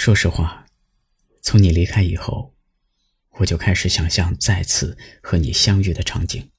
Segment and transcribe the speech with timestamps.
[0.00, 0.64] 说实话，
[1.42, 2.54] 从你离开以后，
[3.32, 6.50] 我就开始想象再次和你相遇的场景。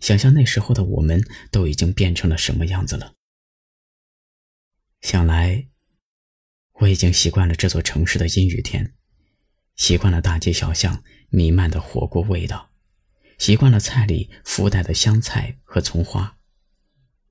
[0.00, 3.14] 想象那时候的我们都已经变成了什么样子了。
[5.00, 5.68] 想来，
[6.80, 8.92] 我已经习惯了这座城市的阴雨天，
[9.76, 12.70] 习惯了大街小巷弥漫的火锅味道，
[13.38, 16.36] 习惯了菜里附带的香菜和葱花，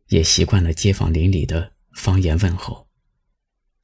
[0.08, 2.89] 也习惯了街坊邻里的方言问候。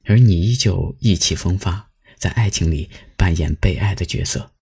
[0.08, 4.52] 而你依旧意气风发，在爱情里扮演被爱的角色。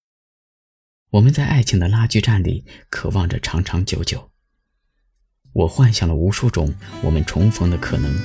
[1.11, 4.31] 我们在爱情的拉锯战里，渴望着长长久久。
[5.53, 8.19] 我幻想了无数种我们重逢的可能，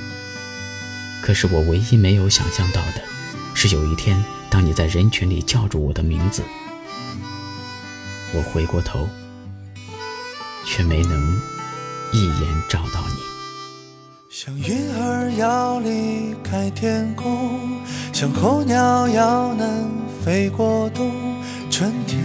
[1.22, 3.04] 可是我唯一没有想象到的，
[3.54, 6.42] 是有一天，当你在人群里叫住我的名字，
[8.34, 9.08] 我回过头，
[10.66, 11.42] 却没能
[12.14, 13.39] 一眼找到你。
[14.42, 17.60] 像云儿要离开天空，
[18.14, 19.90] 像候鸟要能
[20.24, 21.12] 飞过冬，
[21.70, 22.24] 春天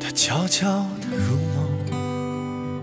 [0.00, 0.10] 它。
[0.10, 0.66] 悄悄
[1.00, 2.82] 地入梦，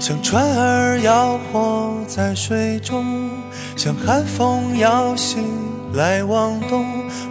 [0.00, 3.28] 像船儿摇晃在水中，
[3.76, 5.44] 像寒风摇醒
[5.92, 6.82] 来往东，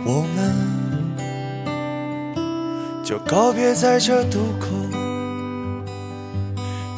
[0.06, 0.54] 我们
[3.04, 4.68] 就告别在这渡口，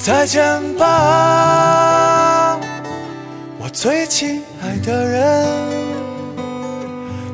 [0.06, 2.60] 再见吧，
[3.58, 5.48] 我最亲爱的人，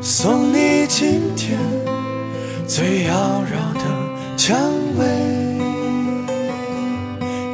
[0.01, 1.59] 送你今天
[2.65, 3.81] 最妖娆的。
[4.37, 4.57] 蔷
[4.97, 5.05] 薇，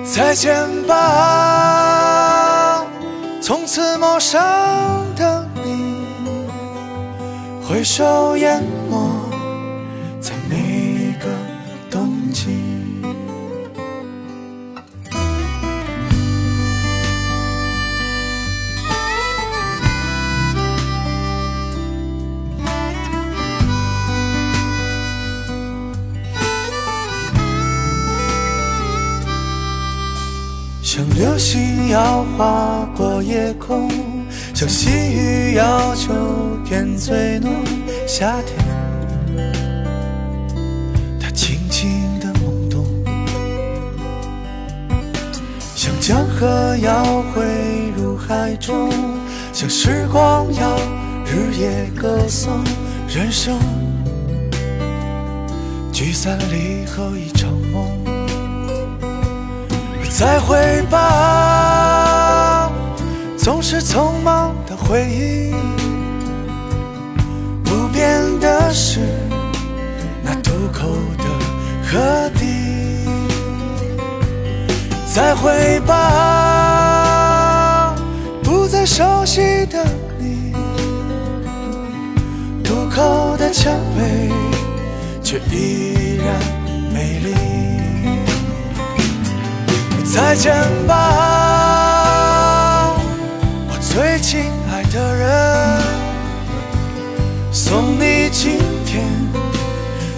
[0.05, 0.53] 再见
[0.85, 2.85] 吧，
[3.41, 4.39] 从此陌生
[5.15, 6.05] 的你，
[7.67, 8.63] 挥手淹
[30.97, 33.87] 像流星要划过夜空，
[34.55, 36.11] 像细雨要秋
[36.65, 37.53] 天最浓。
[38.08, 38.58] 夏天，
[41.21, 42.83] 它轻轻的懵懂，
[45.75, 47.43] 像江河要汇
[47.95, 48.89] 入海中，
[49.53, 50.80] 像时光要
[51.27, 52.63] 日夜歌颂。
[53.07, 53.55] 人生
[55.93, 58.17] 聚散离合一场梦。
[60.17, 62.72] 再会吧，
[63.38, 65.54] 总是匆忙的回忆。
[67.64, 69.00] 不变的是
[70.23, 70.88] 那渡口
[71.20, 71.26] 的
[71.86, 72.48] 河堤。
[75.05, 75.94] 再会吧，
[78.42, 79.86] 不再熟悉的
[80.17, 80.52] 你。
[82.64, 84.32] 渡口的蔷薇
[85.22, 86.36] 却依然
[86.92, 87.36] 美丽。
[90.17, 90.52] 再见
[90.88, 90.95] 吧，
[93.70, 95.80] 我最亲爱的人，
[97.52, 99.05] 送你今天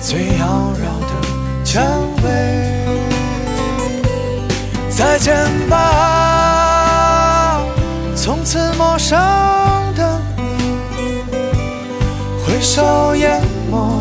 [0.02, 1.12] 最妖娆的
[1.66, 1.84] 蔷
[2.24, 2.28] 薇。
[4.90, 5.36] 再见
[5.68, 7.60] 吧，
[8.16, 9.20] 从此陌生
[9.98, 10.44] 的你，
[12.48, 13.99] 挥手淹没。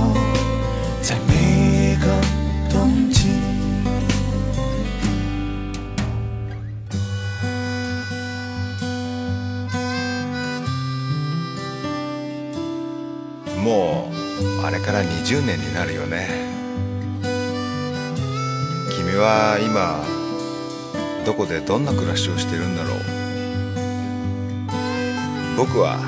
[13.69, 14.09] も
[14.62, 16.27] うあれから20年になるよね。
[18.97, 20.03] 君は今
[21.27, 22.99] どこでどんな暮らしをしてるんだろう。
[25.59, 25.99] 僕は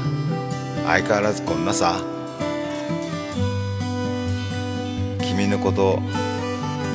[0.87, 2.01] 相変わらずこんなさ。
[5.29, 6.01] 君のこと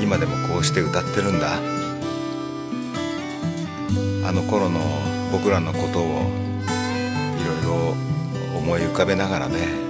[0.02, 1.59] 今でもこうして歌ってるんだ。
[4.28, 4.80] あの頃の
[5.32, 6.24] 僕らのことを
[7.38, 9.84] いろいろ思い浮かべながらね。